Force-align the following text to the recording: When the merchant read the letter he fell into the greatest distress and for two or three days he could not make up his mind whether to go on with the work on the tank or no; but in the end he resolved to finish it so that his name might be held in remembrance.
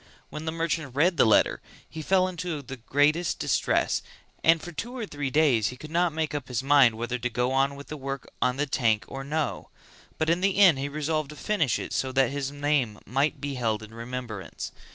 When 0.31 0.45
the 0.45 0.51
merchant 0.51 0.95
read 0.95 1.17
the 1.17 1.27
letter 1.27 1.61
he 1.87 2.01
fell 2.01 2.27
into 2.27 2.63
the 2.63 2.77
greatest 2.77 3.37
distress 3.37 4.01
and 4.43 4.59
for 4.59 4.71
two 4.71 4.97
or 4.97 5.05
three 5.05 5.29
days 5.29 5.67
he 5.67 5.77
could 5.77 5.91
not 5.91 6.11
make 6.11 6.33
up 6.33 6.47
his 6.47 6.63
mind 6.63 6.95
whether 6.97 7.19
to 7.19 7.29
go 7.29 7.51
on 7.51 7.75
with 7.75 7.85
the 7.89 7.97
work 7.97 8.27
on 8.41 8.57
the 8.57 8.65
tank 8.65 9.05
or 9.07 9.23
no; 9.23 9.69
but 10.17 10.27
in 10.27 10.41
the 10.41 10.57
end 10.57 10.79
he 10.79 10.89
resolved 10.89 11.29
to 11.29 11.35
finish 11.35 11.77
it 11.77 11.93
so 11.93 12.11
that 12.13 12.31
his 12.31 12.49
name 12.51 12.97
might 13.05 13.39
be 13.39 13.53
held 13.53 13.83
in 13.83 13.93
remembrance. 13.93 14.71